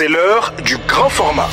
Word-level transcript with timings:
C'est 0.00 0.08
l'heure 0.08 0.54
du 0.64 0.78
grand 0.88 1.10
format. 1.10 1.50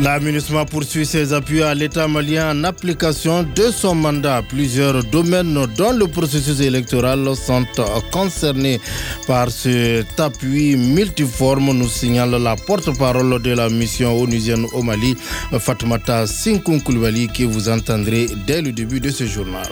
L'aménagement 0.00 0.64
poursuit 0.64 1.04
ses 1.04 1.32
appuis 1.32 1.62
à 1.62 1.74
l'État 1.74 2.06
malien 2.06 2.52
en 2.52 2.62
application 2.62 3.42
de 3.42 3.70
son 3.72 3.96
mandat. 3.96 4.42
Plusieurs 4.48 5.02
domaines 5.02 5.66
dont 5.76 5.92
le 5.92 6.06
processus 6.06 6.60
électoral 6.60 7.28
sont 7.34 7.66
concernés 8.12 8.80
par 9.26 9.50
cet 9.50 10.20
appui 10.20 10.76
multiforme, 10.76 11.72
nous 11.72 11.88
signale 11.88 12.40
la 12.40 12.54
porte-parole 12.54 13.42
de 13.42 13.50
la 13.50 13.68
mission 13.68 14.20
onusienne 14.20 14.66
au 14.72 14.82
Mali, 14.82 15.16
Fatmata 15.58 16.28
Sinkoun 16.28 16.80
que 16.80 17.42
vous 17.44 17.68
entendrez 17.68 18.28
dès 18.46 18.62
le 18.62 18.70
début 18.70 19.00
de 19.00 19.10
ce 19.10 19.26
journal. 19.26 19.66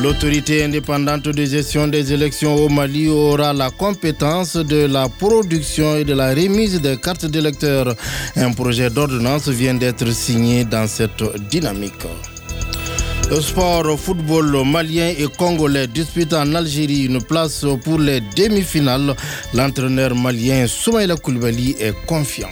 L'autorité 0.00 0.64
indépendante 0.64 1.28
de 1.28 1.44
gestion 1.44 1.86
des 1.86 2.12
élections 2.12 2.56
au 2.56 2.68
Mali 2.68 3.08
aura 3.08 3.52
la 3.52 3.70
compétence 3.70 4.56
de 4.56 4.86
la 4.86 5.08
production 5.08 5.96
et 5.96 6.04
de 6.04 6.14
la 6.14 6.30
remise 6.30 6.80
des 6.80 6.96
cartes 6.96 7.26
d'électeurs. 7.26 7.94
Un 8.36 8.52
projet 8.52 8.88
d'ordonnance 8.88 9.48
vient 9.48 9.74
d'être 9.74 10.10
signé 10.12 10.64
dans 10.64 10.86
cette 10.88 11.22
dynamique. 11.50 12.06
Le 13.30 13.40
sport 13.40 13.98
football 13.98 14.64
malien 14.64 15.08
et 15.16 15.26
congolais 15.38 15.86
dispute 15.86 16.32
en 16.32 16.54
Algérie 16.54 17.04
une 17.04 17.22
place 17.22 17.64
pour 17.84 17.98
les 17.98 18.20
demi-finales. 18.36 19.14
L'entraîneur 19.54 20.14
malien 20.14 20.66
Soumaïla 20.66 21.16
Koulibaly 21.16 21.76
est 21.78 21.94
confiant. 22.06 22.50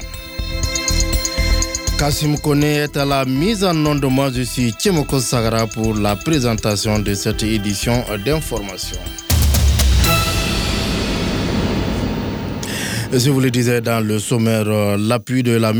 Kassim 2.00 2.38
Kone 2.38 2.64
est 2.64 2.96
à 2.96 3.04
la 3.04 3.26
mise 3.26 3.62
en 3.62 3.74
nom 3.74 3.94
de 3.94 4.06
moi. 4.06 4.30
Je 4.34 4.40
suis 4.40 4.72
Tchemoko 4.72 5.20
Sagara 5.20 5.66
pour 5.66 5.92
la 5.94 6.16
présentation 6.16 6.98
de 6.98 7.12
cette 7.12 7.42
édition 7.42 8.02
d'information. 8.24 8.96
Je 13.12 13.28
vous 13.28 13.40
le 13.40 13.50
disais 13.50 13.80
dans 13.80 13.98
le 13.98 14.20
sommaire, 14.20 14.68
euh, 14.68 14.96
l'appui 14.96 15.42
de 15.42 15.50
la 15.50 15.72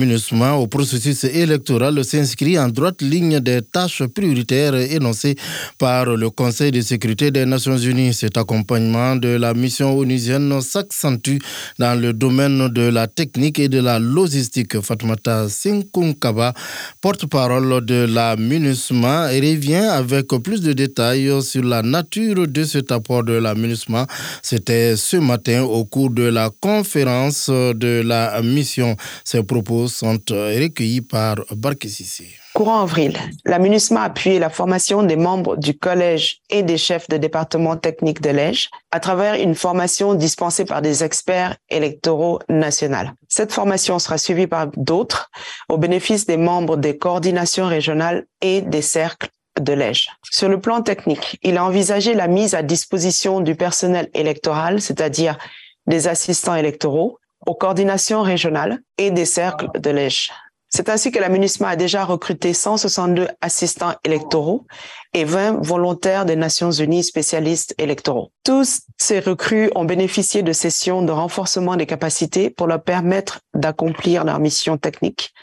au 0.56 0.67
processus 0.67 1.23
électoral 1.23 2.05
s'inscrit 2.05 2.59
en 2.59 2.69
droite 2.69 3.00
ligne 3.03 3.39
des 3.39 3.62
tâches 3.62 4.03
prioritaires 4.03 4.75
énoncées 4.75 5.36
par 5.78 6.06
le 6.06 6.28
Conseil 6.31 6.73
de 6.73 6.81
sécurité 6.81 7.31
des 7.31 7.47
Nations 7.47 7.77
Unies. 7.77 8.14
Cet 8.14 8.36
accompagnement 8.36 9.14
de 9.14 9.28
la 9.28 9.55
mission 9.55 9.97
onusienne 9.97 10.61
s'accentue 10.61 11.39
dans 11.78 11.98
le 11.98 12.12
domaine 12.12 12.67
de 12.69 12.89
la 12.89 13.06
technique 13.06 13.61
et 13.61 13.69
de 13.69 13.81
la 13.81 14.01
logistique. 14.01 14.81
Fatmata 14.81 15.48
Sinkunkaba, 15.48 16.53
porte-parole 17.01 17.84
de 17.84 18.06
la 18.12 18.34
MINUSMA, 18.34 19.28
revient 19.28 19.89
avec 19.92 20.27
plus 20.42 20.62
de 20.62 20.73
détails 20.73 21.31
sur 21.45 21.62
la 21.62 21.83
nature 21.83 22.48
de 22.48 22.64
cet 22.64 22.91
apport 22.91 23.23
de 23.23 23.34
la 23.34 23.55
C'était 24.42 24.97
ce 24.97 25.17
matin 25.17 25.62
au 25.62 25.84
cours 25.84 26.11
de 26.11 26.25
la 26.25 26.51
conférence 26.61 27.20
de 27.29 28.03
la 28.03 28.41
mission. 28.43 28.97
Ces 29.25 29.43
propos 29.43 29.89
sont 29.89 30.19
recueillis 30.29 31.03
par 31.03 31.37
Barkesisi. 31.53 32.27
Courant 32.53 32.83
avril, 32.83 33.17
la 33.45 33.61
MINUSMA 33.61 34.01
a 34.01 34.05
appuyé 34.07 34.41
la 34.41 34.51
formation 34.51 35.05
des 35.05 35.17
membres 35.17 35.57
du 35.57 35.79
collège 35.79 36.41
et 36.51 36.65
des 36.65 36.79
chefs 36.79 37.09
de 37.09 37.17
département 37.17 37.77
technique 37.77 38.21
de 38.21 38.31
l'EJ 38.31 38.71
à 38.91 38.98
travers 38.98 39.35
une 39.35 39.55
formation 39.55 40.15
dispensée 40.15 40.65
par 40.65 40.83
des 40.83 41.05
experts 41.05 41.57
électoraux 41.69 42.41
nationaux. 42.48 43.11
Cette 43.29 43.53
formation 43.53 44.01
sera 44.01 44.19
suivie 44.19 44.48
par 44.48 44.67
d'autres 44.77 45.31
au 45.69 45.79
bénéfice 45.79 46.27
des 46.27 46.37
membres 46.37 46.77
des 46.77 46.98
coordinations 46.98 47.67
régionales 47.67 48.25
et 48.41 48.63
des 48.63 48.83
cercles 48.83 49.29
de 49.61 49.73
l'EJ. 49.73 50.09
Sur 50.31 50.48
le 50.48 50.61
plan 50.61 50.83
technique, 50.83 51.39
il 51.43 51.57
a 51.57 51.65
envisagé 51.65 52.15
la 52.15 52.27
mise 52.27 52.55
à 52.55 52.63
disposition 52.63 53.41
du 53.41 53.55
personnel 53.55 54.09
électoral, 54.15 54.81
c'est-à-dire 54.81 55.39
des 55.91 56.08
assistants 56.08 56.55
électoraux 56.55 57.18
aux 57.46 57.55
coordinations 57.55 58.23
régionales 58.23 58.78
et 58.96 59.11
des 59.11 59.24
cercles 59.24 59.68
de 59.74 59.90
l'EJ. 59.90 60.30
C'est 60.73 60.89
ainsi 60.89 61.11
que 61.11 61.18
la 61.18 61.28
MINUSMA 61.28 61.70
a 61.70 61.77
déjà 61.77 62.05
recruté 62.05 62.52
162 62.55 63.27
assistants 63.40 63.95
électoraux 64.05 64.67
et 65.12 65.24
20 65.24 65.64
volontaires 65.67 66.24
des 66.24 66.36
Nations 66.36 66.70
Unies 66.70 67.02
spécialistes 67.02 67.74
électoraux. 67.77 68.30
Tous 68.45 68.83
ces 68.96 69.18
recrues 69.18 69.73
ont 69.74 69.84
bénéficié 69.84 70.45
de 70.45 70.52
sessions 70.52 71.02
de 71.02 71.11
renforcement 71.11 71.74
des 71.74 71.86
capacités 71.86 72.50
pour 72.50 72.68
leur 72.68 72.84
permettre 72.84 73.40
d'accomplir 73.52 74.24
leur 74.24 74.39
mission 74.39 74.79
technique 74.79 75.34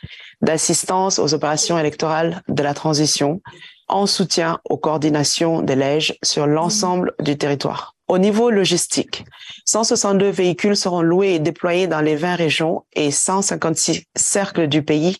d'assistance 0.41 1.19
aux 1.19 1.33
opérations 1.33 1.77
électorales 1.77 2.41
de 2.47 2.63
la 2.63 2.73
transition 2.73 3.41
en 3.89 4.05
soutien 4.05 4.59
aux 4.69 4.77
coordinations 4.77 5.61
de 5.61 5.73
l'EJ 5.73 6.13
sur 6.23 6.47
l'ensemble 6.47 7.13
du 7.19 7.37
territoire. 7.37 7.96
Au 8.07 8.19
niveau 8.19 8.49
logistique, 8.49 9.25
162 9.65 10.29
véhicules 10.29 10.77
seront 10.77 11.01
loués 11.01 11.33
et 11.33 11.39
déployés 11.39 11.87
dans 11.87 11.99
les 11.99 12.15
20 12.15 12.35
régions 12.35 12.85
et 12.93 13.11
156 13.11 14.03
cercles 14.15 14.67
du 14.67 14.81
pays 14.81 15.17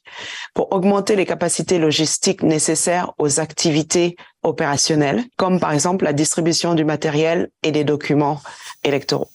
pour 0.54 0.72
augmenter 0.72 1.18
les 1.18 1.26
capacités 1.26 1.80
logistiques 1.80 2.44
nécessaires 2.44 3.12
aux 3.18 3.42
activités 3.42 4.16
opérationnelles, 4.42 5.26
comme 5.36 5.60
par 5.60 5.74
exemple 5.74 6.06
la 6.06 6.14
distribution 6.14 6.76
du 6.76 6.86
matériel 6.86 7.50
et 7.62 7.74
des 7.74 7.84
documents 7.84 8.40
électoraux. 8.86 9.28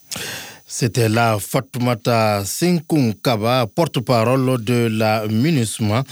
C'était 0.74 1.10
la 1.10 1.38
Fatoumata 1.38 2.46
Sinkun 2.46 3.12
Kaba, 3.22 3.66
porte-parole 3.66 4.64
de 4.64 4.88
la 4.90 5.26
MINUSMA, 5.28 6.02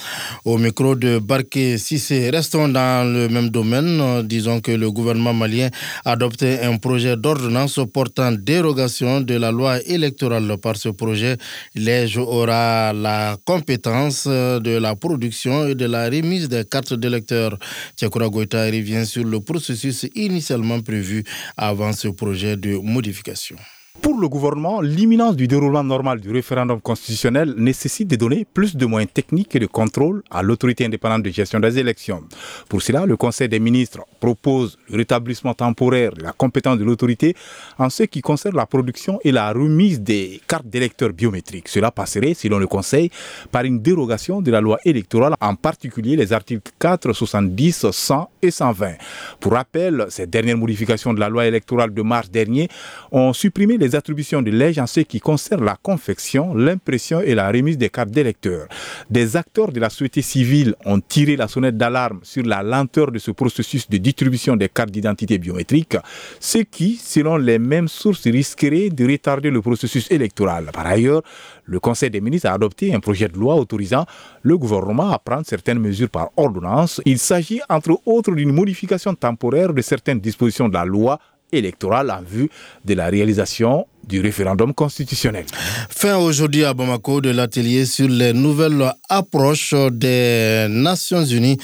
au 0.44 0.58
micro 0.58 0.94
de 0.94 1.18
Barké 1.18 1.78
Sissé. 1.78 2.28
Restons 2.28 2.68
dans 2.68 3.10
le 3.10 3.30
même 3.30 3.48
domaine. 3.48 4.20
Disons 4.26 4.60
que 4.60 4.72
le 4.72 4.90
gouvernement 4.90 5.32
malien 5.32 5.70
a 6.04 6.12
adopté 6.12 6.60
un 6.60 6.76
projet 6.76 7.16
d'ordonnance 7.16 7.80
portant 7.90 8.32
dérogation 8.32 9.22
de 9.22 9.34
la 9.36 9.50
loi 9.50 9.80
électorale. 9.86 10.58
Par 10.58 10.76
ce 10.76 10.90
projet, 10.90 11.38
l'EJ 11.74 12.18
aura 12.18 12.92
la 12.92 13.38
compétence 13.46 14.26
de 14.26 14.76
la 14.76 14.94
production 14.94 15.68
et 15.68 15.74
de 15.74 15.86
la 15.86 16.04
remise 16.04 16.50
des 16.50 16.66
cartes 16.66 16.92
d'électeurs. 16.92 17.56
Tchakoura 17.96 18.28
Goïta 18.28 18.66
revient 18.66 19.06
sur 19.06 19.24
le 19.24 19.40
processus 19.40 20.06
initialement 20.14 20.80
prévu 20.82 21.24
avant 21.56 21.94
ce 21.94 22.08
projet 22.08 22.58
de 22.58 22.76
modification. 22.76 23.56
Pour 24.00 24.20
le 24.20 24.28
gouvernement, 24.28 24.80
l'imminence 24.80 25.34
du 25.34 25.48
déroulement 25.48 25.82
normal 25.82 26.20
du 26.20 26.30
référendum 26.30 26.80
constitutionnel 26.80 27.54
nécessite 27.56 28.06
de 28.06 28.14
donner 28.14 28.46
plus 28.54 28.76
de 28.76 28.86
moyens 28.86 29.12
techniques 29.12 29.56
et 29.56 29.58
de 29.58 29.66
contrôle 29.66 30.22
à 30.30 30.42
l'autorité 30.42 30.84
indépendante 30.84 31.24
de 31.24 31.30
gestion 31.30 31.58
des 31.58 31.76
élections. 31.76 32.22
Pour 32.68 32.82
cela, 32.82 33.04
le 33.04 33.16
Conseil 33.16 33.48
des 33.48 33.58
ministres 33.58 34.00
propose 34.20 34.78
le 34.88 34.98
rétablissement 34.98 35.54
temporaire 35.54 36.12
de 36.12 36.22
la 36.22 36.32
compétence 36.32 36.78
de 36.78 36.84
l'autorité 36.84 37.34
en 37.78 37.90
ce 37.90 38.04
qui 38.04 38.20
concerne 38.20 38.54
la 38.54 38.64
production 38.64 39.18
et 39.24 39.32
la 39.32 39.52
remise 39.52 40.00
des 40.00 40.40
cartes 40.46 40.66
d'électeurs 40.66 41.12
biométriques. 41.12 41.68
Cela 41.68 41.90
passerait, 41.90 42.34
selon 42.34 42.58
le 42.58 42.68
Conseil, 42.68 43.10
par 43.50 43.64
une 43.64 43.80
dérogation 43.80 44.40
de 44.40 44.52
la 44.52 44.60
loi 44.60 44.78
électorale, 44.84 45.34
en 45.40 45.56
particulier 45.56 46.14
les 46.14 46.32
articles 46.32 46.70
4, 46.78 47.12
70, 47.12 47.90
100 47.90 48.30
et 48.40 48.52
120. 48.52 48.92
Pour 49.40 49.52
rappel, 49.52 50.06
ces 50.10 50.28
dernières 50.28 50.58
modifications 50.58 51.12
de 51.12 51.18
la 51.18 51.28
loi 51.28 51.46
électorale 51.46 51.92
de 51.92 52.02
mars 52.02 52.30
dernier 52.30 52.68
ont 53.10 53.32
supprimé 53.32 53.78
les 53.80 53.96
attributions 53.96 54.42
de 54.42 54.50
l'EJ 54.50 54.78
en 54.78 54.86
ce 54.86 55.00
qui 55.00 55.20
concerne 55.20 55.64
la 55.64 55.76
confection, 55.82 56.54
l'impression 56.54 57.20
et 57.20 57.34
la 57.34 57.50
remise 57.50 57.78
des 57.78 57.88
cartes 57.88 58.10
d'électeurs. 58.10 58.68
Des 59.08 59.36
acteurs 59.36 59.72
de 59.72 59.80
la 59.80 59.90
société 59.90 60.22
civile 60.22 60.74
ont 60.84 61.00
tiré 61.00 61.34
la 61.36 61.48
sonnette 61.48 61.76
d'alarme 61.76 62.20
sur 62.22 62.44
la 62.44 62.62
lenteur 62.62 63.10
de 63.10 63.18
ce 63.18 63.30
processus 63.30 63.88
de 63.88 63.96
distribution 63.96 64.54
des 64.54 64.68
cartes 64.68 64.90
d'identité 64.90 65.38
biométriques, 65.38 65.96
ce 66.38 66.58
qui, 66.58 66.96
selon 66.96 67.36
les 67.38 67.58
mêmes 67.58 67.88
sources, 67.88 68.26
risquerait 68.26 68.90
de 68.90 69.10
retarder 69.10 69.50
le 69.50 69.62
processus 69.62 70.10
électoral. 70.10 70.70
Par 70.72 70.86
ailleurs, 70.86 71.22
le 71.64 71.80
Conseil 71.80 72.10
des 72.10 72.20
ministres 72.20 72.48
a 72.48 72.52
adopté 72.52 72.94
un 72.94 73.00
projet 73.00 73.28
de 73.28 73.38
loi 73.38 73.54
autorisant 73.54 74.04
le 74.42 74.58
gouvernement 74.58 75.10
à 75.10 75.18
prendre 75.18 75.46
certaines 75.46 75.78
mesures 75.78 76.10
par 76.10 76.30
ordonnance. 76.36 77.00
Il 77.06 77.18
s'agit 77.18 77.60
entre 77.68 77.98
autres 78.04 78.34
d'une 78.34 78.52
modification 78.52 79.14
temporaire 79.14 79.72
de 79.72 79.80
certaines 79.80 80.20
dispositions 80.20 80.68
de 80.68 80.74
la 80.74 80.84
loi 80.84 81.18
électorale 81.52 82.10
en 82.10 82.22
vue 82.22 82.50
de 82.84 82.94
la 82.94 83.08
réalisation 83.08 83.86
du 84.10 84.20
référendum 84.20 84.74
constitutionnel. 84.74 85.46
Fin 85.88 86.16
aujourd'hui 86.16 86.64
à 86.64 86.74
Bamako 86.74 87.20
de 87.20 87.30
l'atelier 87.30 87.86
sur 87.86 88.08
les 88.08 88.32
nouvelles 88.32 88.92
approches 89.08 89.74
des 89.92 90.66
Nations 90.68 91.24
Unies 91.24 91.58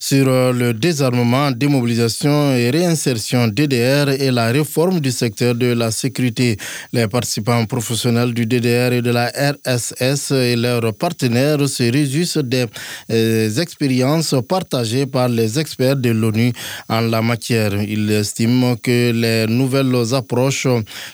sur 0.00 0.26
le 0.52 0.72
désarmement, 0.72 1.50
démobilisation 1.50 2.54
et 2.54 2.70
réinsertion 2.70 3.48
DDR 3.48 4.08
et 4.08 4.30
la 4.30 4.46
réforme 4.46 5.00
du 5.00 5.10
secteur 5.10 5.54
de 5.54 5.66
la 5.66 5.90
sécurité. 5.90 6.56
Les 6.92 7.06
participants 7.06 7.64
professionnels 7.66 8.32
du 8.32 8.46
DDR 8.46 8.92
et 8.94 9.02
de 9.02 9.10
la 9.10 9.26
RSS 9.28 10.30
et 10.30 10.56
leurs 10.56 10.94
partenaires 10.94 11.68
se 11.68 11.82
réjouissent 11.82 12.38
des 12.38 12.66
euh, 13.10 13.54
expériences 13.56 14.34
partagées 14.48 15.06
par 15.06 15.28
les 15.28 15.58
experts 15.58 15.96
de 15.96 16.10
l'ONU 16.10 16.52
en 16.88 17.02
la 17.02 17.20
matière. 17.20 17.74
Ils 17.74 18.10
estiment 18.10 18.76
que 18.76 19.12
les 19.12 19.46
nouvelles 19.46 20.14
approches 20.14 20.66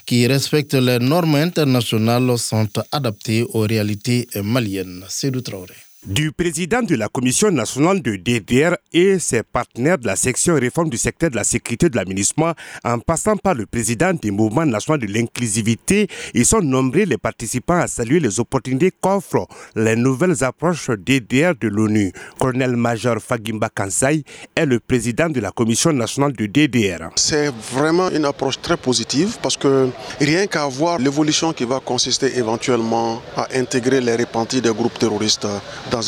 qui 0.04 0.26
respectent 0.26 0.75
les 0.80 0.98
normes 0.98 1.36
internationales 1.36 2.38
sont 2.38 2.68
adaptées 2.92 3.42
aux 3.42 3.60
réalités 3.60 4.28
maliennes. 4.42 5.04
Du 5.30 5.42
Traoré. 5.42 5.85
Du 6.06 6.30
président 6.30 6.82
de 6.82 6.94
la 6.94 7.08
Commission 7.08 7.50
nationale 7.50 8.00
de 8.00 8.14
DDR 8.14 8.76
et 8.92 9.18
ses 9.18 9.42
partenaires 9.42 9.98
de 9.98 10.06
la 10.06 10.14
section 10.14 10.54
réforme 10.54 10.88
du 10.88 10.96
secteur 10.96 11.30
de 11.30 11.34
la 11.34 11.42
sécurité 11.42 11.88
de 11.90 11.96
l'aménagement, 11.96 12.52
en 12.84 13.00
passant 13.00 13.36
par 13.36 13.54
le 13.56 13.66
président 13.66 14.12
du 14.12 14.30
mouvement 14.30 14.64
national 14.64 15.00
de 15.00 15.12
l'inclusivité, 15.12 16.06
ils 16.32 16.46
sont 16.46 16.60
nombreux 16.60 17.02
les 17.02 17.18
participants 17.18 17.78
à 17.80 17.88
saluer 17.88 18.20
les 18.20 18.38
opportunités 18.38 18.92
qu'offrent 19.00 19.48
les 19.74 19.96
nouvelles 19.96 20.44
approches 20.44 20.90
DDR 20.90 21.54
de 21.60 21.66
l'ONU. 21.66 22.12
Colonel-major 22.38 23.16
Fagimba 23.18 23.68
Kansai 23.68 24.22
est 24.54 24.64
le 24.66 24.78
président 24.78 25.28
de 25.28 25.40
la 25.40 25.50
Commission 25.50 25.92
nationale 25.92 26.34
de 26.34 26.46
DDR. 26.46 27.10
C'est 27.16 27.52
vraiment 27.72 28.10
une 28.10 28.26
approche 28.26 28.60
très 28.60 28.76
positive 28.76 29.38
parce 29.42 29.56
que 29.56 29.88
rien 30.20 30.46
qu'à 30.46 30.66
voir 30.68 31.00
l'évolution 31.00 31.52
qui 31.52 31.64
va 31.64 31.80
consister 31.80 32.38
éventuellement 32.38 33.20
à 33.36 33.48
intégrer 33.56 34.00
les 34.00 34.14
repentis 34.14 34.60
des 34.60 34.72
groupes 34.72 34.96
terroristes 35.00 35.48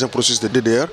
un 0.03 0.07
processus 0.07 0.39
de 0.39 0.47
DDR, 0.47 0.87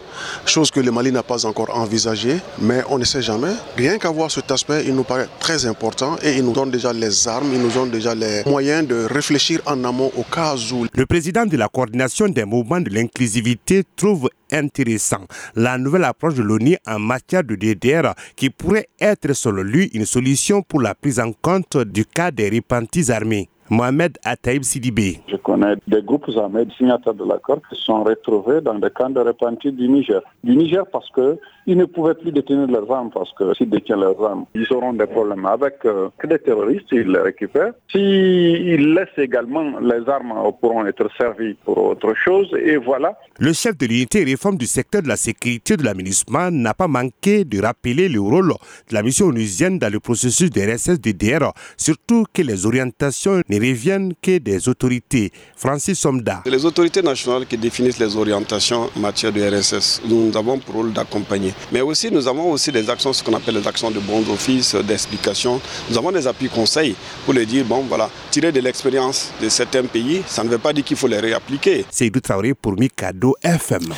chose 0.45 0.71
que 0.71 0.81
le 0.81 0.91
Mali 0.91 1.13
n'a 1.13 1.23
pas 1.23 1.47
encore 1.47 1.77
envisagée, 1.77 2.39
mais 2.61 2.83
on 2.89 2.99
ne 2.99 3.05
sait 3.05 3.23
jamais. 3.23 3.53
Rien 3.77 3.99
qu'à 3.99 4.11
voir 4.11 4.31
cet 4.31 4.51
aspect, 4.51 4.85
il 4.87 4.95
nous 4.95 5.05
paraît 5.05 5.29
très 5.41 5.67
important 5.67 6.17
et 6.23 6.37
il 6.37 6.45
nous 6.45 6.53
donne 6.53 6.71
déjà 6.71 6.93
les 6.93 7.29
armes, 7.29 7.51
il 7.53 7.61
nous 7.61 7.71
donne 7.71 7.91
déjà 7.91 8.15
les 8.15 8.43
moyens 8.47 8.87
de 8.87 9.07
réfléchir 9.11 9.61
en 9.67 9.83
amont 9.85 10.11
au 10.17 10.23
cas 10.23 10.55
où. 10.73 10.87
Le 10.93 11.07
président 11.07 11.47
de 11.47 11.57
la 11.57 11.69
coordination 11.69 12.29
des 12.29 12.45
mouvements 12.45 12.81
de 12.81 12.91
l'inclusivité 12.91 13.85
trouve 13.97 14.29
intéressant 14.53 15.27
la 15.55 15.79
nouvelle 15.79 16.05
approche 16.05 16.35
de 16.35 16.43
l'ONU 16.43 16.77
en 16.87 16.99
matière 16.99 17.45
de 17.45 17.55
DDR 17.57 18.15
qui 18.37 18.51
pourrait 18.51 18.89
être 19.01 19.33
selon 19.33 19.63
lui 19.63 19.91
une 19.93 20.07
solution 20.07 20.63
pour 20.63 20.81
la 20.81 20.95
prise 20.95 21.21
en 21.21 21.33
compte 21.33 21.77
du 21.77 22.05
cas 22.05 22.31
des 22.31 22.49
repentis 22.49 23.11
armés. 23.11 23.49
Mohamed 23.71 24.17
Ataïb 24.25 24.63
Sidibé. 24.63 25.21
Je 25.29 25.37
connais 25.37 25.75
des 25.89 26.03
groupes 26.03 26.31
armés 26.37 26.67
signataires 26.77 27.15
de 27.15 27.25
l'accord 27.25 27.59
qui 27.69 27.81
sont 27.81 28.05
retrouvés 28.05 28.61
dans 28.61 28.75
des 28.79 28.91
camps 28.91 29.11
de 29.11 29.21
repentis 29.21 29.73
du 29.73 29.89
Niger. 29.89 30.21
Du 30.45 30.57
Niger 30.57 30.85
parce 30.93 31.11
qu'ils 31.11 31.77
ne 31.77 31.85
pouvaient 31.85 32.15
plus 32.15 32.31
détenir 32.31 32.69
leurs 32.69 32.91
armes, 32.93 33.11
parce 33.13 33.33
que 33.33 33.55
s'ils 33.55 33.69
détiennent 33.71 34.01
leurs 34.01 34.23
armes, 34.25 34.45
ils 34.55 34.73
auront 34.73 34.93
des 34.93 35.07
problèmes 35.07 35.47
avec 35.47 35.75
euh, 35.85 36.09
que 36.19 36.27
des 36.29 36.39
terroristes, 36.39 36.87
ils 36.93 37.09
les 37.09 37.19
récupèrent. 37.21 37.73
S'ils 37.91 38.95
laissent 38.95 39.19
également 39.19 39.79
les 39.81 40.09
armes, 40.09 40.33
pourront 40.61 40.87
être 40.87 41.09
servies 41.19 41.55
pour 41.65 41.79
autre 41.79 42.15
chose, 42.15 42.49
et 42.65 42.77
voilà. 42.77 43.19
Le 43.39 43.53
chef 43.53 43.77
de 43.77 43.87
l'unité 43.87 44.23
réforme 44.23 44.57
du 44.57 44.67
secteur 44.67 45.03
de 45.03 45.09
la 45.09 45.17
sécurité 45.17 45.77
de 45.77 45.83
l'aménagement 45.83 46.51
n'a 46.51 46.73
pas 46.75 46.87
manqué 46.89 47.45
de 47.45 47.61
rappeler 47.61 48.09
le 48.09 48.21
rôle 48.21 48.53
de 48.89 48.95
la 48.95 49.03
mission 49.03 49.27
onusienne 49.27 49.79
dans 49.79 49.93
le 49.93 49.99
processus 50.01 50.51
de 50.51 50.61
RSS-DDR, 50.61 51.53
surtout 51.77 52.25
que 52.33 52.43
les 52.43 52.65
orientations 52.67 53.41
ne 53.49 53.56
reviennent 53.59 54.13
que 54.21 54.39
des 54.39 54.69
autorités. 54.69 55.33
Francis 55.57 55.99
Somda. 55.99 56.43
C'est 56.45 56.51
les 56.51 56.65
autorités 56.65 57.03
nationales 57.03 57.47
qui 57.47 57.57
définissent 57.57 57.99
les 57.99 58.17
orientations 58.17 58.91
en 58.95 59.01
matière 59.01 59.33
de 59.33 59.41
RSS. 59.43 60.03
Nous 60.07 60.31
avons 60.37 60.59
pour 60.59 60.75
rôle 60.77 60.93
d'accompagner. 60.93 61.55
Mais 61.73 61.81
aussi, 61.81 62.11
nous 62.11 62.27
avons 62.29 62.51
aussi 62.51 62.71
des 62.73 62.89
actions, 62.91 63.13
ce 63.13 63.23
qu'on 63.23 63.35
appelle 63.35 63.57
les 63.57 63.67
actions 63.67 63.91
de 63.91 64.01
bons 64.01 64.25
office, 64.31 64.75
d'explication. 64.75 65.61
Nous 65.91 65.97
avons 65.99 66.13
des 66.13 66.27
appuis 66.27 66.49
conseils 66.49 66.95
pour 67.25 67.35
les 67.35 67.47
dire, 67.47 67.65
bon 67.65 67.83
voilà, 67.89 68.11
tirer 68.31 68.53
de 68.53 68.61
l'expérience 68.61 69.31
de 69.43 69.49
certains 69.49 69.85
pays, 69.85 70.23
ça 70.27 70.45
ne 70.45 70.49
veut 70.49 70.59
pas 70.59 70.73
dire 70.73 70.85
qu'il 70.85 70.97
faut 70.97 71.07
les 71.09 71.19
réappliquer. 71.21 71.85
C'est 71.91 72.11
du 72.11 72.21
Traoré 72.21 72.55
pour 72.55 72.75
Mikado 72.79 73.35
FM. 73.43 73.93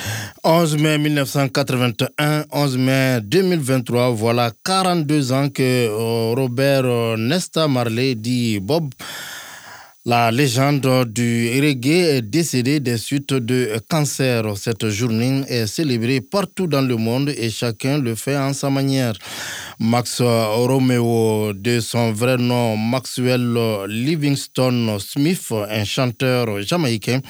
11 0.45 0.77
mai 0.79 0.99
1981, 0.99 2.45
11 2.53 2.79
mai 2.79 3.21
2023, 3.23 4.11
voilà 4.11 4.51
42 4.65 5.33
ans 5.33 5.49
que 5.49 5.63
euh, 5.63 6.35
Robert 6.35 6.85
euh, 6.85 7.17
Nesta 7.17 7.69
Marley 7.69 8.15
dit 8.15 8.61
Bob 8.61 8.91
la 10.09 10.31
légende 10.31 11.05
du 11.13 11.51
reggae 11.61 12.17
est 12.17 12.23
décédée 12.23 12.81
des 12.81 12.97
suites 12.97 13.35
de 13.35 13.79
cancer. 13.91 14.43
Cette 14.57 14.89
journée 14.89 15.43
est 15.49 15.67
célébrée 15.67 16.23
partout 16.23 16.67
dans 16.67 16.81
le 16.81 16.97
monde 16.97 17.29
et 17.29 17.51
chacun 17.51 17.99
le 17.99 18.15
fait 18.15 18.39
en 18.39 18.55
sa 18.55 18.71
manière. 18.71 19.13
Max 19.79 20.23
Romeo, 20.23 21.53
de 21.53 21.81
son 21.81 22.13
vrai 22.13 22.39
nom 22.39 22.75
Maxwell 22.79 23.55
Livingston 23.87 24.97
Smith, 24.99 25.53
un 25.53 25.85
chanteur 25.85 26.63
jamaïcain 26.63 27.21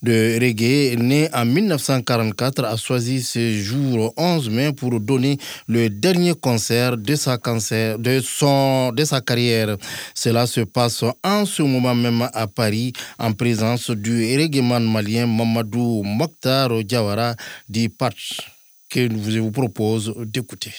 de 0.00 0.38
reggae 0.40 0.96
né 1.00 1.28
en 1.34 1.44
1944, 1.44 2.64
a 2.64 2.76
choisi 2.76 3.24
ce 3.24 3.58
jour 3.58 4.14
11 4.16 4.50
mai 4.50 4.72
pour 4.72 5.00
donner 5.00 5.36
le 5.66 5.90
dernier 5.90 6.34
concert 6.34 6.96
de 6.96 7.16
sa, 7.16 7.38
de 7.38 9.04
sa 9.04 9.20
carrière. 9.20 9.76
Cela 10.14 10.46
se 10.46 10.60
passe 10.60 11.04
en 11.24 11.44
ce 11.44 11.62
moment 11.62 11.94
même 11.96 12.19
à 12.32 12.46
Paris 12.46 12.92
en 13.18 13.32
présence 13.32 13.90
du 13.90 14.36
reggaeman 14.36 14.84
malien 14.84 15.26
Mamadou 15.26 16.02
Mokhtar 16.02 16.84
Diawara 16.84 17.34
dit 17.68 17.88
Patch 17.88 18.40
que 18.88 19.08
je 19.08 19.38
vous 19.38 19.52
propose 19.52 20.12
d'écouter. 20.26 20.72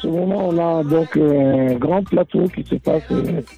Ce 0.00 0.06
moment, 0.06 0.48
on 0.48 0.58
a 0.58 0.84
donc 0.84 1.16
un 1.16 1.74
grand 1.74 2.02
plateau 2.02 2.44
qui 2.54 2.64
se 2.64 2.76
passe 2.76 3.02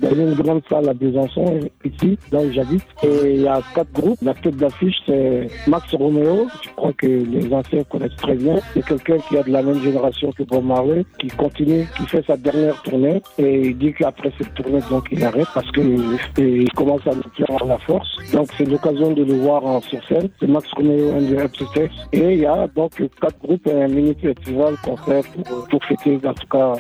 dans 0.01 0.11
une 0.11 0.35
grande 0.35 0.63
salle 0.69 0.89
à 0.89 0.95
Besançon, 0.95 1.61
ici, 1.85 2.19
là 2.33 2.41
où 2.41 2.53
j'habite. 2.53 2.85
Et 3.03 3.35
il 3.35 3.43
y 3.43 3.49
a 3.49 3.61
quatre 3.75 3.93
groupes. 3.93 4.19
La 4.23 4.35
tête 4.35 4.57
d'affiche, 4.57 4.97
c'est 5.07 5.49
Max 5.67 5.95
Romeo. 5.95 6.47
Je 6.63 6.69
crois 6.77 6.93
que 6.93 7.07
les 7.07 7.53
anciens 7.53 7.83
connaissent 7.85 8.17
très 8.17 8.35
bien. 8.35 8.57
C'est 8.75 8.85
quelqu'un 8.85 9.19
qui 9.29 9.37
a 9.37 9.43
de 9.43 9.51
la 9.51 9.63
même 9.63 9.81
génération 9.83 10.33
que 10.33 10.43
Bob 10.45 10.65
Marley, 10.65 11.05
qui 11.19 11.29
continue, 11.29 11.87
qui 11.97 12.07
fait 12.07 12.25
sa 12.27 12.37
dernière 12.37 12.81
tournée. 12.83 13.23
Et 13.39 13.69
il 13.69 13.79
dit 13.79 13.93
qu'après 13.93 14.33
cette 14.39 14.55
tournée, 14.55 14.81
donc 14.91 15.07
il 15.11 15.23
arrête 15.25 15.49
parce 15.55 15.71
qu'il 15.73 16.71
commence 16.75 17.07
à 17.07 17.13
nous 17.15 17.57
à 17.57 17.67
la 17.67 17.79
force. 17.79 18.09
Donc 18.33 18.49
c'est 18.57 18.65
l'occasion 18.65 19.13
de 19.13 19.25
le 19.25 19.35
voir 19.35 19.65
en 19.65 19.81
sur 19.81 20.03
scène. 20.07 20.29
C'est 20.39 20.49
Max 20.49 20.71
Romeo 20.73 21.13
and 21.13 21.49
the 21.49 21.91
Et 22.13 22.35
il 22.35 22.41
y 22.41 22.47
a 22.47 22.67
donc 22.69 22.93
quatre 23.21 23.39
groupes 23.39 23.67
et 23.67 23.83
un 23.83 23.89
mini 23.89 24.15
festival 24.15 24.75
qu'on 24.85 24.97
fait 24.97 25.23
pour, 25.45 25.69
pour 25.69 25.85
fêter 25.85 26.19
en 26.31 26.35
tout 26.35 26.47
cas 26.47 26.75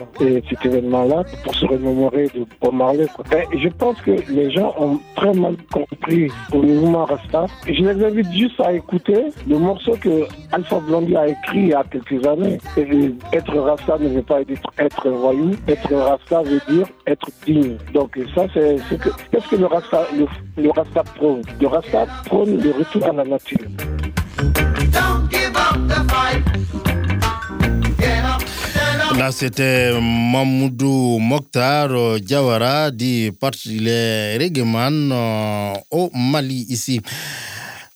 cet 0.49 0.65
événement-là 0.65 1.25
pour 1.45 1.55
se 1.55 1.67
remémorer 1.67 2.29
de 2.35 2.45
Bob. 2.61 2.71
Ben, 3.31 3.45
je 3.53 3.69
pense 3.69 4.01
que 4.01 4.13
les 4.31 4.51
gens 4.51 4.75
ont 4.79 4.99
très 5.17 5.33
mal 5.35 5.57
compris 5.73 6.29
le 6.53 6.59
mouvement 6.59 7.05
Rasta. 7.05 7.47
Je 7.67 7.83
les 7.83 8.05
invite 8.05 8.33
juste 8.33 8.61
à 8.61 8.73
écouter 8.73 9.25
le 9.49 9.59
morceau 9.59 9.97
que 10.01 10.27
Alpha 10.53 10.79
Blondie 10.81 11.17
a 11.17 11.29
écrit 11.29 11.59
il 11.59 11.69
y 11.69 11.75
a 11.75 11.85
quelques 11.85 12.25
années. 12.27 12.59
être 13.33 13.59
Rasta 13.59 13.99
ne 13.99 14.09
veut 14.09 14.23
pas 14.23 14.43
dire 14.45 14.59
être 14.79 15.09
voyou. 15.09 15.51
Être 15.69 15.95
Rasta 15.95 16.43
veut 16.43 16.61
dire 16.69 16.87
être 17.07 17.29
digne. 17.45 17.77
Donc 17.93 18.19
ça, 18.35 18.47
c'est 18.55 18.79
ce 18.79 18.95
que 18.95 19.11
qu'est-ce 19.31 19.49
que 19.49 19.57
le 19.57 19.67
Rasta 19.67 20.07
le, 20.17 20.27
le 20.63 20.71
Rasta 20.71 21.03
prône? 21.17 21.43
Le 21.61 21.67
Rasta 21.67 22.07
prône 22.27 22.57
le 22.57 22.71
retour 22.71 23.05
à 23.05 23.13
la 23.13 23.25
nature. 23.25 23.59
Là, 29.21 29.33
c'était 29.33 29.93
Mamoudou 30.01 31.19
Mokhtar 31.19 32.19
Diawara, 32.21 32.91
dit 32.91 33.31
il 33.67 33.87
est 33.87 34.51
euh, 34.59 35.75
au 35.91 36.11
Mali 36.15 36.65
ici. 36.71 37.03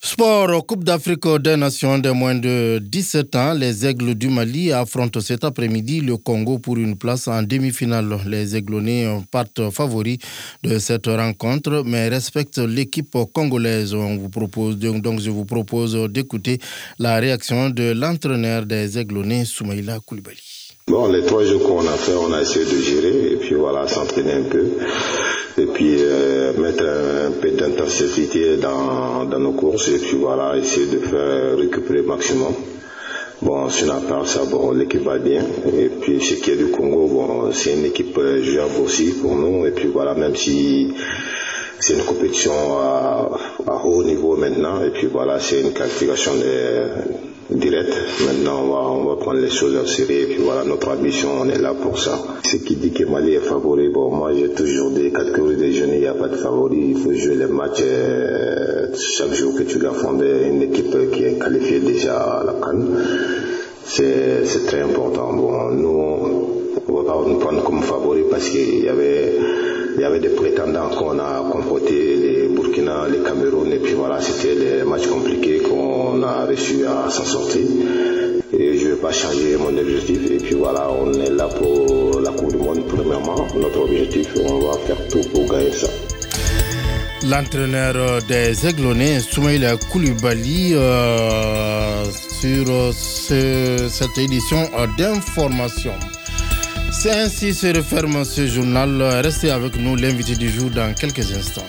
Sport, 0.02 0.66
Coupe 0.66 0.84
d'Afrique 0.84 1.26
des 1.40 1.56
Nations 1.56 1.96
des 1.96 2.12
moins 2.12 2.34
de 2.34 2.78
17 2.78 3.36
ans, 3.36 3.54
les 3.54 3.86
Aigles 3.86 4.14
du 4.14 4.28
Mali 4.28 4.70
affrontent 4.70 5.18
cet 5.20 5.44
après-midi 5.44 6.02
le 6.02 6.18
Congo 6.18 6.58
pour 6.58 6.76
une 6.76 6.94
place 6.98 7.26
en 7.26 7.42
demi-finale. 7.42 8.18
Les 8.26 8.54
Aiglonnés 8.54 9.10
partent 9.30 9.70
favoris 9.70 10.18
de 10.62 10.78
cette 10.78 11.06
rencontre, 11.06 11.84
mais 11.86 12.08
respectent 12.08 12.58
l'équipe 12.58 13.16
congolaise. 13.32 13.94
On 13.94 14.18
vous 14.18 14.28
propose, 14.28 14.76
donc 14.76 15.20
je 15.20 15.30
vous 15.30 15.46
propose 15.46 15.94
d'écouter 16.10 16.58
la 16.98 17.16
réaction 17.16 17.70
de 17.70 17.92
l'entraîneur 17.92 18.66
des 18.66 18.98
Aiglonnés, 18.98 19.46
Soumaïla 19.46 20.00
Koulibaly. 20.00 20.63
Bon, 20.86 21.10
les 21.10 21.22
trois 21.22 21.44
jours 21.44 21.62
qu'on 21.62 21.86
a 21.86 21.96
fait, 21.96 22.12
on 22.14 22.32
a 22.32 22.42
essayé 22.42 22.66
de 22.66 22.78
gérer 22.78 23.32
et 23.32 23.36
puis 23.36 23.54
voilà, 23.54 23.88
s'entraîner 23.88 24.32
un 24.32 24.42
peu 24.42 24.64
et 25.56 25.66
puis 25.66 25.96
euh, 25.98 26.52
mettre 26.58 26.84
un, 26.84 27.30
peu 27.40 27.50
d'intensité 27.52 28.58
dans, 28.58 29.24
dans 29.24 29.38
nos 29.38 29.52
courses 29.52 29.88
et 29.88 29.98
puis 29.98 30.18
voilà, 30.18 30.58
essayer 30.58 30.86
de 30.86 30.98
faire 30.98 31.56
récupérer 31.56 32.00
le 32.00 32.06
maximum. 32.06 32.52
Bon, 33.40 33.68
sur 33.68 33.86
la 33.88 34.00
part 34.00 34.26
ça, 34.26 34.44
bon, 34.44 34.72
l'équipe 34.72 35.02
va 35.02 35.18
bien. 35.18 35.42
Et 35.76 35.88
puis, 35.88 36.20
ce 36.20 36.34
qui 36.34 36.50
est 36.50 36.56
du 36.56 36.66
Congo, 36.66 37.08
bon, 37.08 37.52
c'est 37.52 37.72
une 37.72 37.86
équipe 37.86 38.16
euh, 38.18 38.42
jouable 38.42 38.80
aussi 38.84 39.12
pour 39.20 39.34
nous. 39.34 39.66
Et 39.66 39.70
puis 39.70 39.88
voilà, 39.88 40.14
même 40.14 40.36
si 40.36 40.94
c'est 41.80 41.94
une 41.94 42.04
compétition 42.04 42.52
à, 42.52 43.28
haut 43.84 44.04
niveau 44.04 44.36
maintenant, 44.36 44.82
et 44.84 44.90
puis 44.90 45.08
voilà, 45.08 45.40
c'est 45.40 45.60
une 45.60 45.72
qualification 45.72 46.32
de, 46.36 47.56
direct. 47.56 47.92
Maintenant, 48.26 48.62
on 48.62 48.68
va, 48.68 48.78
prendre 49.16 49.40
les 49.40 49.50
choses 49.50 49.76
en 49.76 49.86
série 49.86 50.22
et 50.22 50.26
puis 50.26 50.42
voilà, 50.42 50.64
notre 50.64 50.88
ambition, 50.90 51.28
on 51.40 51.48
est 51.48 51.58
là 51.58 51.74
pour 51.74 51.98
ça. 51.98 52.18
Ce 52.44 52.56
qui 52.56 52.76
dit 52.76 52.92
que 52.92 53.04
Mali 53.04 53.34
est 53.34 53.40
favori, 53.40 53.88
bon, 53.88 54.10
moi 54.10 54.32
j'ai 54.34 54.50
toujours 54.50 54.90
dit, 54.90 55.12
catégories 55.12 55.56
des 55.56 55.72
jeunes, 55.72 55.90
il 55.94 56.00
n'y 56.00 56.06
a 56.06 56.14
pas 56.14 56.28
de 56.28 56.36
favori, 56.36 56.90
il 56.90 56.96
faut 56.96 57.12
jouer 57.12 57.36
les 57.36 57.46
matchs 57.46 57.82
euh, 57.82 58.88
chaque 58.96 59.32
jour 59.32 59.54
que 59.54 59.62
tu 59.62 59.78
dois 59.78 59.92
fonder 59.92 60.46
une 60.48 60.62
équipe 60.62 61.10
qui 61.12 61.24
est 61.24 61.38
qualifiée 61.38 61.80
déjà 61.80 62.16
à 62.16 62.44
la 62.44 62.52
Cannes. 62.54 62.96
C'est 63.84 64.66
très 64.66 64.80
important. 64.80 65.32
Bon, 65.34 65.70
nous, 65.70 66.64
on 66.88 66.92
va 66.92 67.12
pas 67.12 67.28
nous 67.28 67.38
prendre 67.38 67.62
comme 67.62 67.82
favori 67.82 68.22
parce 68.30 68.48
qu'il 68.48 68.84
y 68.84 68.88
avait 68.88 69.34
il 69.96 70.00
y 70.00 70.04
avait 70.04 70.18
des 70.18 70.30
prétendants 70.30 70.88
qu'on 70.88 71.18
a 71.20 71.48
confrontés, 71.52 72.16
les 72.16 72.48
Burkina, 72.48 73.06
les 73.08 73.20
Cameroun, 73.20 73.70
et 73.72 73.78
puis 73.78 73.94
voilà, 73.94 74.20
c'était 74.20 74.56
des 74.56 74.82
matchs 74.84 75.06
compliqués 75.06 75.60
qu'on 75.60 76.20
a 76.22 76.44
réussi 76.46 76.82
à 76.84 77.08
s'en 77.10 77.24
sortir. 77.24 77.62
Pas 79.04 79.12
changer 79.12 79.58
mon 79.58 79.76
objectif. 79.76 80.18
Et 80.30 80.38
puis 80.38 80.54
voilà, 80.54 80.88
on 80.90 81.12
est 81.12 81.28
là 81.28 81.46
pour 81.46 82.20
la 82.20 82.30
Coupe 82.30 82.52
du 82.52 82.56
Monde, 82.56 82.86
premièrement. 82.88 83.46
Notre 83.54 83.80
objectif, 83.80 84.28
on 84.48 84.60
va 84.66 84.78
faire 84.86 84.96
tout 85.10 85.24
pour 85.30 85.44
gagner 85.46 85.72
ça. 85.72 85.88
L'entraîneur 87.22 88.22
des 88.22 88.66
Aiglonnais, 88.66 89.20
Soumaïla 89.20 89.76
Koulibaly, 89.90 90.72
euh, 90.72 92.04
sur 92.40 92.66
ce, 92.94 93.88
cette 93.90 94.16
édition 94.16 94.62
d'information. 94.96 95.92
C'est 96.90 97.12
ainsi 97.24 97.52
se 97.52 97.66
referme 97.76 98.24
ce 98.24 98.46
journal. 98.46 98.90
Restez 99.22 99.50
avec 99.50 99.76
nous, 99.78 99.96
l'invité 99.96 100.34
du 100.34 100.48
jour, 100.48 100.70
dans 100.70 100.94
quelques 100.94 101.30
instants. 101.32 101.68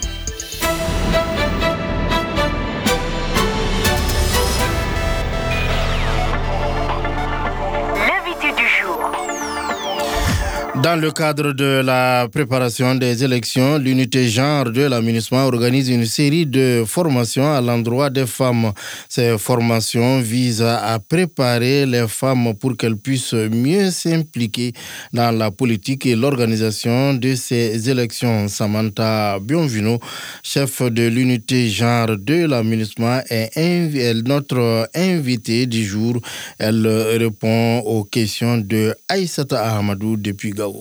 Dans 10.85 11.01
le 11.01 11.09
cadre 11.11 11.51
de 11.53 11.81
la 11.83 12.27
préparation 12.31 12.93
des 12.93 13.23
élections, 13.23 13.79
l'unité 13.79 14.29
genre 14.29 14.65
de 14.65 14.83
l'aménagement 14.83 15.43
organise 15.47 15.89
une 15.89 16.05
série 16.05 16.45
de 16.45 16.83
formations 16.85 17.51
à 17.51 17.59
l'endroit 17.59 18.11
des 18.11 18.27
femmes. 18.27 18.71
Ces 19.09 19.35
formations 19.39 20.19
visent 20.19 20.61
à 20.61 20.99
préparer 20.99 21.87
les 21.87 22.07
femmes 22.07 22.53
pour 22.53 22.77
qu'elles 22.77 22.97
puissent 22.97 23.33
mieux 23.33 23.89
s'impliquer 23.89 24.73
dans 25.11 25.35
la 25.35 25.49
politique 25.49 26.05
et 26.05 26.15
l'organisation 26.15 27.15
de 27.15 27.33
ces 27.33 27.89
élections. 27.89 28.47
Samantha 28.47 29.39
Bienvenu, 29.41 29.97
chef 30.43 30.83
de 30.83 31.07
l'unité 31.07 31.67
genre 31.67 32.15
de 32.15 32.45
l'aménagement, 32.45 33.21
est 33.31 34.13
notre 34.27 34.87
invitée 34.93 35.65
du 35.65 35.83
jour. 35.83 36.21
Elle 36.59 36.85
répond 37.17 37.79
aux 37.79 38.03
questions 38.03 38.59
de 38.59 38.93
Aïsata 39.09 39.77
Ahmadou 39.77 40.15
depuis 40.15 40.51
Gao. 40.51 40.74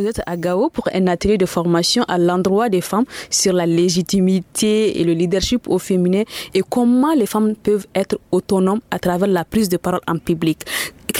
Vous 0.00 0.06
êtes 0.06 0.22
à 0.24 0.38
Gao 0.38 0.70
pour 0.70 0.88
un 0.94 1.06
atelier 1.08 1.36
de 1.36 1.44
formation 1.44 2.04
à 2.08 2.16
l'endroit 2.16 2.70
des 2.70 2.80
femmes 2.80 3.04
sur 3.28 3.52
la 3.52 3.66
légitimité 3.66 4.98
et 4.98 5.04
le 5.04 5.12
leadership 5.12 5.68
au 5.68 5.78
féminin 5.78 6.22
et 6.54 6.62
comment 6.66 7.12
les 7.12 7.26
femmes 7.26 7.54
peuvent 7.54 7.86
être 7.94 8.18
autonomes 8.32 8.80
à 8.90 8.98
travers 8.98 9.28
la 9.28 9.44
prise 9.44 9.68
de 9.68 9.76
parole 9.76 10.00
en 10.08 10.16
public. 10.16 10.64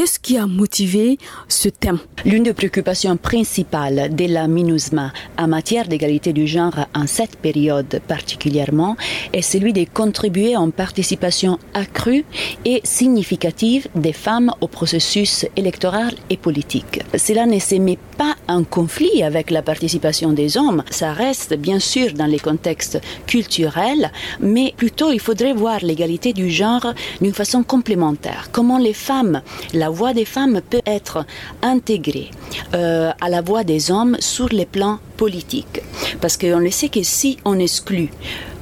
Qu'est-ce 0.01 0.19
qui 0.19 0.39
a 0.39 0.47
motivé 0.47 1.19
ce 1.47 1.69
thème 1.69 1.99
L'une 2.25 2.45
des 2.45 2.55
préoccupations 2.55 3.19
principales 3.19 4.17
de 4.17 4.25
la 4.25 4.49
MINUSMA 4.49 5.13
en 5.37 5.47
matière 5.47 5.89
d'égalité 5.89 6.33
du 6.33 6.47
genre 6.47 6.87
en 6.95 7.07
cette 7.07 7.37
période 7.37 8.01
particulièrement 8.09 8.97
est 9.35 9.43
celui 9.43 9.75
de 9.75 9.85
contribuer 9.85 10.57
une 10.57 10.73
participation 10.73 11.59
accrue 11.75 12.25
et 12.65 12.81
significative 12.83 13.89
des 13.95 14.15
femmes 14.15 14.51
au 14.63 14.69
processus 14.69 15.45
électoral 15.55 16.15
et 16.31 16.39
politique. 16.39 17.03
Cela 17.19 17.45
ne 17.45 17.59
se 17.59 17.75
met 17.75 17.99
pas 18.17 18.37
en 18.49 18.65
conflit 18.65 19.23
avec 19.23 19.51
la 19.51 19.61
participation 19.61 20.33
des 20.33 20.57
hommes, 20.57 20.83
ça 20.91 21.13
reste 21.13 21.55
bien 21.59 21.79
sûr 21.79 22.15
dans 22.15 22.25
les 22.25 22.39
contextes 22.39 23.03
culturels, 23.27 24.11
mais 24.41 24.73
plutôt 24.79 25.13
il 25.13 25.21
faudrait 25.21 25.53
voir 25.53 25.81
l'égalité 25.83 26.33
du 26.33 26.49
genre 26.49 26.95
d'une 27.21 27.35
façon 27.35 27.63
complémentaire. 27.63 28.49
Comment 28.51 28.79
les 28.79 28.95
femmes, 28.95 29.43
la 29.75 29.90
voix 29.91 30.13
des 30.15 30.25
femmes 30.25 30.61
peut 30.69 30.81
être 30.87 31.25
intégrée 31.63 32.31
euh, 32.75 33.11
à 33.21 33.29
la 33.29 33.43
voix 33.43 33.65
des 33.65 33.91
hommes 33.91 34.17
sur 34.21 34.49
les 34.49 34.67
plans 34.67 34.99
politiques. 35.17 35.83
Parce 36.21 36.37
qu'on 36.37 36.59
le 36.59 36.71
sait 36.71 36.89
que 36.89 37.03
si 37.03 37.39
on 37.45 37.59
exclut 37.59 38.11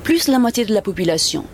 plus 0.03 0.29
la 0.29 0.39
moitié 0.39 0.65
de 0.65 0.75
la 0.75 0.83
population 0.83 1.45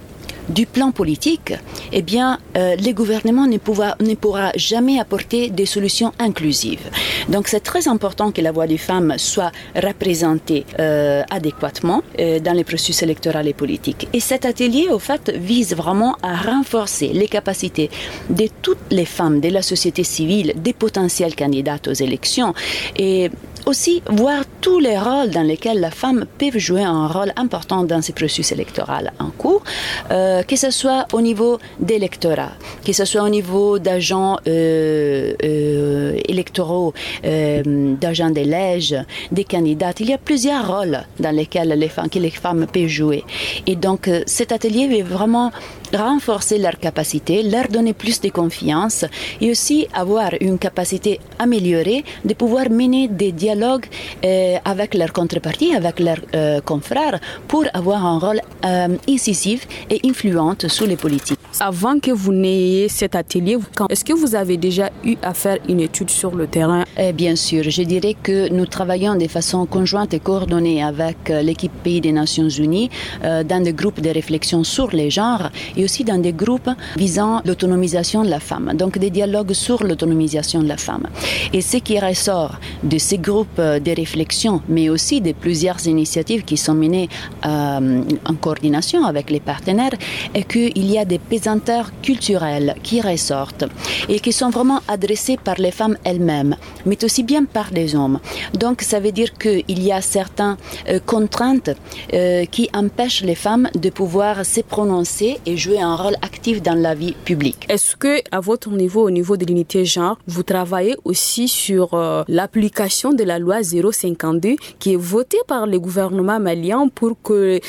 du 0.48 0.66
plan 0.66 0.92
politique, 0.92 1.54
eh 1.92 2.02
bien, 2.02 2.38
euh, 2.56 2.76
les 2.76 2.92
gouvernements 2.92 3.46
ne, 3.46 3.58
pourra, 3.58 3.96
ne 4.00 4.14
pourra 4.14 4.52
jamais 4.56 4.98
apporter 4.98 5.50
des 5.50 5.66
solutions 5.66 6.12
inclusives. 6.18 6.90
Donc, 7.28 7.48
c'est 7.48 7.60
très 7.60 7.88
important 7.88 8.30
que 8.32 8.40
la 8.40 8.52
voix 8.52 8.66
des 8.66 8.78
femmes 8.78 9.14
soit 9.16 9.52
représentée 9.74 10.66
euh, 10.78 11.22
adéquatement 11.30 12.02
euh, 12.18 12.40
dans 12.40 12.52
les 12.52 12.64
processus 12.64 13.02
électoraux 13.02 13.40
et 13.44 13.54
politiques. 13.54 14.08
Et 14.12 14.20
cet 14.20 14.44
atelier, 14.44 14.88
au 14.90 14.98
fait, 14.98 15.32
vise 15.34 15.74
vraiment 15.74 16.16
à 16.22 16.36
renforcer 16.36 17.08
les 17.08 17.28
capacités 17.28 17.90
de 18.28 18.48
toutes 18.62 18.78
les 18.90 19.06
femmes 19.06 19.40
de 19.40 19.48
la 19.48 19.62
société 19.62 20.04
civile, 20.04 20.52
des 20.56 20.72
potentiels 20.72 21.34
candidates 21.34 21.88
aux 21.88 21.92
élections, 21.92 22.54
et 22.96 23.30
aussi 23.66 24.02
voir 24.08 24.44
tous 24.60 24.78
les 24.78 24.98
rôles 24.98 25.30
dans 25.30 25.42
lesquels 25.42 25.80
la 25.80 25.90
femme 25.90 26.26
peut 26.38 26.58
jouer 26.58 26.82
un 26.82 27.06
rôle 27.06 27.32
important 27.36 27.84
dans 27.84 28.02
ces 28.02 28.12
processus 28.12 28.52
électoraux 28.52 28.84
en 29.18 29.30
cours, 29.30 29.62
euh, 30.10 30.42
que 30.42 30.56
ce 30.56 30.70
soit 30.70 31.06
au 31.12 31.20
niveau 31.20 31.58
d'électorat, 31.80 32.52
que 32.84 32.92
ce 32.92 33.04
soit 33.04 33.22
au 33.22 33.28
niveau 33.28 33.78
d'agents 33.78 34.38
euh, 34.46 35.34
euh, 35.42 36.18
électoraux, 36.28 36.92
d'agents 37.22 38.30
des 38.30 38.44
lèges, 38.44 38.96
des 39.32 39.44
candidats. 39.44 39.92
Il 40.00 40.10
y 40.10 40.12
a 40.12 40.18
plusieurs 40.18 40.66
rôles 40.66 41.00
dans 41.18 41.34
lesquels 41.34 41.68
les 41.68 42.30
femmes, 42.30 42.66
peuvent 42.66 42.86
jouer. 42.86 43.24
Et 43.66 43.76
donc 43.76 44.10
cet 44.26 44.52
atelier 44.52 44.88
veut 44.88 45.02
vraiment 45.02 45.50
renforcer 45.96 46.58
leur 46.58 46.78
capacité, 46.78 47.42
leur 47.42 47.68
donner 47.68 47.92
plus 47.92 48.20
de 48.20 48.28
confiance 48.28 49.04
et 49.40 49.50
aussi 49.50 49.86
avoir 49.94 50.30
une 50.40 50.58
capacité 50.58 51.20
améliorée 51.38 52.04
de 52.24 52.34
pouvoir 52.34 52.70
mener 52.70 53.08
des 53.08 53.32
dialogues 53.32 53.86
euh, 54.24 54.56
avec 54.64 54.94
leurs 54.94 55.12
contreparties, 55.12 55.74
avec 55.74 56.00
leurs 56.00 56.20
euh, 56.34 56.60
confrères, 56.60 57.18
pour 57.48 57.64
avoir 57.72 58.04
un 58.04 58.18
rôle 58.18 58.40
euh, 58.64 58.96
incisif 59.08 59.66
et 59.90 60.00
influent 60.04 60.56
sur 60.68 60.86
les 60.86 60.96
politiques. 60.96 61.38
Avant 61.60 62.00
que 62.00 62.10
vous 62.10 62.32
n'ayez 62.32 62.88
cet 62.88 63.14
atelier, 63.14 63.56
est-ce 63.88 64.04
que 64.04 64.12
vous 64.12 64.34
avez 64.34 64.56
déjà 64.56 64.90
eu 65.04 65.14
à 65.22 65.34
faire 65.34 65.58
une 65.68 65.80
étude 65.80 66.10
sur 66.10 66.34
le 66.34 66.46
terrain? 66.46 66.84
Bien 67.14 67.36
sûr, 67.36 67.62
je 67.68 67.82
dirais 67.82 68.16
que 68.20 68.48
nous 68.48 68.66
travaillons 68.66 69.14
de 69.14 69.28
façon 69.28 69.64
conjointe 69.66 70.14
et 70.14 70.20
coordonnée 70.20 70.82
avec 70.82 71.28
l'équipe 71.28 71.72
Pays 71.84 72.00
des 72.00 72.12
Nations 72.12 72.48
Unies 72.48 72.90
dans 73.22 73.62
des 73.62 73.72
groupes 73.72 74.00
de 74.00 74.10
réflexion 74.10 74.64
sur 74.64 74.88
les 74.90 75.10
genres 75.10 75.50
et 75.76 75.83
aussi 75.84 76.04
dans 76.04 76.18
des 76.18 76.32
groupes 76.32 76.70
visant 76.96 77.40
l'autonomisation 77.44 78.24
de 78.24 78.30
la 78.30 78.40
femme, 78.40 78.72
donc 78.74 78.98
des 78.98 79.10
dialogues 79.10 79.52
sur 79.52 79.84
l'autonomisation 79.84 80.62
de 80.62 80.68
la 80.68 80.76
femme. 80.76 81.06
Et 81.52 81.60
ce 81.60 81.78
qui 81.78 81.98
ressort 81.98 82.58
de 82.82 82.98
ces 82.98 83.18
groupes 83.18 83.60
de 83.60 83.96
réflexion, 83.96 84.62
mais 84.68 84.88
aussi 84.88 85.20
de 85.20 85.32
plusieurs 85.32 85.86
initiatives 85.86 86.44
qui 86.44 86.56
sont 86.56 86.74
menées 86.74 87.08
euh, 87.46 88.02
en 88.24 88.34
coordination 88.34 89.04
avec 89.04 89.30
les 89.30 89.40
partenaires, 89.40 89.96
est 90.34 90.44
qu'il 90.44 90.90
y 90.90 90.98
a 90.98 91.04
des 91.04 91.18
pesanteurs 91.18 91.90
culturelles 92.02 92.74
qui 92.82 93.00
ressortent 93.00 93.64
et 94.08 94.20
qui 94.20 94.32
sont 94.32 94.50
vraiment 94.50 94.80
adressées 94.88 95.36
par 95.36 95.56
les 95.56 95.70
femmes 95.70 95.96
elles-mêmes, 96.04 96.56
mais 96.86 97.02
aussi 97.04 97.22
bien 97.22 97.44
par 97.44 97.68
les 97.72 97.94
hommes. 97.94 98.18
Donc 98.54 98.82
ça 98.82 99.00
veut 99.00 99.12
dire 99.12 99.32
qu'il 99.34 99.82
y 99.82 99.92
a 99.92 100.00
certaines 100.00 100.56
euh, 100.88 100.98
contraintes 101.04 101.70
euh, 102.12 102.44
qui 102.46 102.68
empêchent 102.72 103.22
les 103.22 103.34
femmes 103.34 103.68
de 103.74 103.90
pouvoir 103.90 104.44
se 104.44 104.60
prononcer 104.60 105.38
et 105.46 105.56
jouer 105.56 105.73
un 105.80 105.96
rôle 105.96 106.16
actif 106.22 106.62
dans 106.62 106.74
la 106.74 106.94
vie 106.94 107.14
publique. 107.24 107.66
Est-ce 107.68 107.96
que, 107.96 108.20
à 108.30 108.40
votre 108.40 108.70
niveau, 108.70 109.02
au 109.02 109.10
niveau 109.10 109.36
de 109.36 109.44
l'unité 109.44 109.84
genre, 109.84 110.18
vous 110.26 110.42
travaillez 110.42 110.96
aussi 111.04 111.48
sur 111.48 111.94
euh, 111.94 112.22
l'application 112.28 113.12
de 113.12 113.24
la 113.24 113.38
loi 113.38 113.62
052 113.62 114.56
qui 114.78 114.94
est 114.94 114.96
votée 114.96 115.38
par 115.46 115.66
le 115.66 115.78
gouvernement 115.78 116.40
malien 116.40 116.88
pour 116.88 117.20
que 117.22 117.60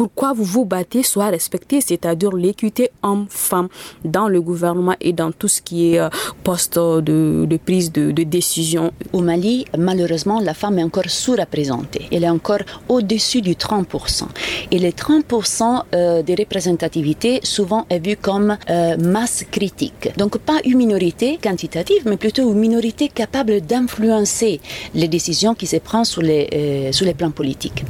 pourquoi 0.00 0.32
vous 0.32 0.44
vous 0.44 0.64
battez 0.64 1.02
soit 1.02 1.28
respecté, 1.28 1.82
c'est-à-dire 1.82 2.32
l'équité 2.32 2.90
homme-femme 3.02 3.68
dans 4.02 4.28
le 4.28 4.40
gouvernement 4.40 4.94
et 4.98 5.12
dans 5.12 5.30
tout 5.30 5.46
ce 5.46 5.60
qui 5.60 5.92
est 5.92 5.98
euh, 5.98 6.08
poste 6.42 6.78
de, 6.78 7.58
prise 7.62 7.92
de, 7.92 8.10
décision. 8.10 8.92
Au 9.12 9.20
Mali, 9.20 9.66
malheureusement, 9.76 10.40
la 10.40 10.54
femme 10.54 10.78
est 10.78 10.82
encore 10.82 11.10
sous-représentée. 11.10 12.08
Elle 12.10 12.24
est 12.24 12.30
encore 12.30 12.60
au-dessus 12.88 13.42
du 13.42 13.52
30%. 13.52 14.24
Et 14.70 14.78
les 14.78 14.92
30% 14.92 15.82
euh, 15.94 16.22
de 16.22 16.32
représentativité 16.32 17.40
souvent 17.42 17.84
est 17.90 17.98
vu 17.98 18.16
comme 18.16 18.56
euh, 18.70 18.96
masse 18.96 19.44
critique. 19.50 20.08
Donc 20.16 20.38
pas 20.38 20.60
une 20.64 20.78
minorité 20.78 21.38
quantitative, 21.42 22.04
mais 22.06 22.16
plutôt 22.16 22.50
une 22.50 22.58
minorité 22.58 23.08
capable 23.08 23.60
d'influencer 23.60 24.62
les 24.94 25.08
décisions 25.08 25.54
qui 25.54 25.66
se 25.66 25.76
prennent 25.76 26.06
sur 26.06 26.22
les, 26.22 26.88
sur 26.90 27.04
les 27.04 27.12
plans 27.12 27.32
politiques. 27.32 27.84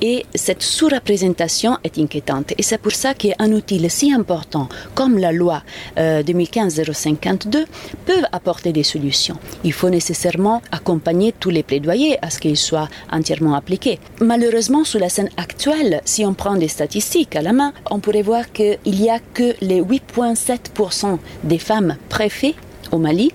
Et 0.00 0.24
cette 0.36 0.62
sous-représentation 0.62 1.47
est 1.84 1.98
inquiétante. 1.98 2.52
Et 2.58 2.62
c'est 2.62 2.78
pour 2.78 2.92
ça 2.92 3.14
qu'un 3.14 3.52
outil 3.52 3.78
si 3.88 4.12
important 4.12 4.68
comme 4.94 5.18
la 5.18 5.32
loi 5.32 5.62
2015-052 5.96 7.56
euh, 7.56 7.64
peut 8.06 8.22
apporter 8.32 8.72
des 8.72 8.82
solutions. 8.82 9.36
Il 9.64 9.72
faut 9.72 9.90
nécessairement 9.90 10.62
accompagner 10.72 11.32
tous 11.32 11.50
les 11.50 11.62
plaidoyers 11.62 12.18
à 12.22 12.30
ce 12.30 12.38
qu'ils 12.38 12.56
soient 12.56 12.88
entièrement 13.10 13.54
appliqués. 13.54 13.98
Malheureusement, 14.20 14.84
sous 14.84 14.98
la 14.98 15.08
scène 15.08 15.30
actuelle, 15.36 16.00
si 16.04 16.24
on 16.24 16.34
prend 16.34 16.56
des 16.56 16.68
statistiques 16.68 17.36
à 17.36 17.42
la 17.42 17.52
main, 17.52 17.72
on 17.90 18.00
pourrait 18.00 18.22
voir 18.22 18.52
qu'il 18.52 18.78
n'y 18.86 19.10
a 19.10 19.18
que 19.18 19.54
les 19.60 19.80
8,7% 19.80 21.18
des 21.44 21.58
femmes 21.58 21.96
préfets 22.08 22.54
au 22.92 22.98
Mali. 22.98 23.32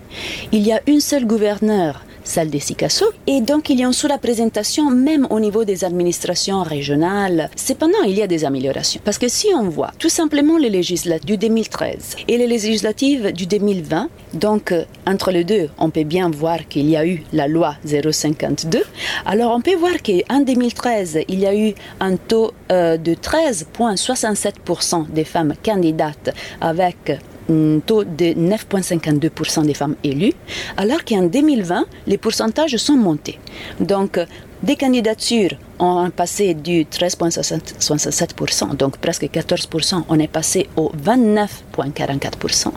Il 0.51 0.65
y 0.65 0.71
a 0.71 0.81
une 0.87 0.99
seule 0.99 1.25
gouverneure 1.25 2.03
celle 2.23 2.49
des 2.49 2.59
SICASO. 2.59 3.05
Et 3.27 3.41
donc, 3.41 3.69
il 3.69 3.79
y 3.79 3.83
a 3.83 3.87
une 3.87 3.93
sous-représentation 3.93 4.89
même 4.89 5.27
au 5.29 5.39
niveau 5.39 5.65
des 5.65 5.83
administrations 5.83 6.63
régionales. 6.63 7.49
Cependant, 7.55 8.03
il 8.05 8.17
y 8.17 8.21
a 8.21 8.27
des 8.27 8.45
améliorations. 8.45 9.01
Parce 9.03 9.17
que 9.17 9.27
si 9.27 9.47
on 9.55 9.69
voit 9.69 9.91
tout 9.99 10.09
simplement 10.09 10.57
les 10.57 10.69
législatives 10.69 11.25
du 11.25 11.37
2013 11.37 12.15
et 12.27 12.37
les 12.37 12.47
législatives 12.47 13.31
du 13.31 13.45
2020, 13.45 14.09
donc 14.33 14.71
euh, 14.71 14.85
entre 15.05 15.31
les 15.31 15.43
deux, 15.43 15.69
on 15.77 15.89
peut 15.89 16.03
bien 16.03 16.29
voir 16.29 16.67
qu'il 16.67 16.89
y 16.89 16.97
a 16.97 17.05
eu 17.05 17.23
la 17.33 17.47
loi 17.47 17.75
052. 17.85 18.83
Alors, 19.25 19.53
on 19.55 19.61
peut 19.61 19.75
voir 19.75 20.01
qu'en 20.03 20.41
2013, 20.41 21.19
il 21.27 21.39
y 21.39 21.45
a 21.45 21.55
eu 21.55 21.73
un 21.99 22.15
taux 22.15 22.51
euh, 22.71 22.97
de 22.97 23.13
13,67% 23.13 25.09
des 25.09 25.23
femmes 25.23 25.53
candidates 25.63 26.33
avec 26.61 27.19
un 27.49 27.79
taux 27.79 28.03
de 28.03 28.33
9,52% 28.33 29.65
des 29.65 29.73
femmes 29.73 29.95
élues, 30.03 30.33
alors 30.77 31.03
qu'en 31.03 31.23
2020, 31.23 31.85
les 32.07 32.17
pourcentages 32.17 32.77
sont 32.77 32.97
montés. 32.97 33.39
Donc, 33.79 34.19
des 34.63 34.77
candidatures 34.77 35.57
ont 35.77 36.09
passé 36.09 36.53
du 36.53 36.85
13,67%, 36.85 38.77
donc 38.77 38.97
presque 38.97 39.23
14%, 39.23 40.03
on 40.07 40.19
est 40.19 40.27
passé 40.27 40.69
au 40.77 40.89
29,44%. 41.05 42.67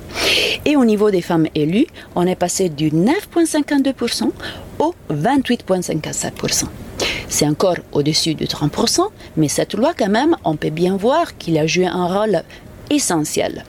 Et 0.64 0.74
au 0.74 0.84
niveau 0.84 1.12
des 1.12 1.22
femmes 1.22 1.46
élues, 1.54 1.86
on 2.16 2.26
est 2.26 2.34
passé 2.34 2.68
du 2.68 2.90
9,52% 2.90 4.30
au 4.80 4.94
28,57%. 5.12 6.64
C'est 7.28 7.46
encore 7.46 7.76
au-dessus 7.92 8.34
de 8.34 8.46
30%, 8.46 9.08
mais 9.36 9.46
cette 9.48 9.74
loi, 9.74 9.92
quand 9.96 10.08
même, 10.08 10.36
on 10.42 10.56
peut 10.56 10.70
bien 10.70 10.96
voir 10.96 11.36
qu'il 11.38 11.56
a 11.56 11.66
joué 11.68 11.86
un 11.86 12.06
rôle 12.06 12.42
essentiel. 12.90 13.64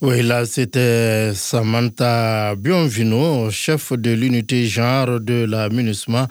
Oui, 0.00 0.22
là, 0.22 0.46
c'était 0.46 1.32
Samantha 1.34 2.54
Bienvenu, 2.54 3.50
chef 3.50 3.92
de 3.92 4.12
l'unité 4.12 4.64
genre 4.66 5.18
de 5.18 5.44
la 5.44 5.68
MINUSMA. 5.70 6.28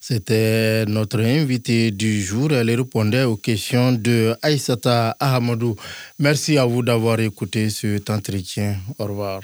C'était 0.00 0.84
notre 0.86 1.18
invité 1.20 1.90
du 1.90 2.22
jour. 2.22 2.52
Elle 2.52 2.70
répondait 2.70 3.24
aux 3.24 3.36
questions 3.36 3.90
de 3.90 4.36
Aïsata 4.40 5.16
Ahamadou. 5.18 5.74
Merci 6.20 6.58
à 6.58 6.64
vous 6.64 6.84
d'avoir 6.84 7.18
écouté 7.18 7.70
cet 7.70 8.08
entretien. 8.08 8.76
Au 8.98 9.06
revoir. 9.06 9.36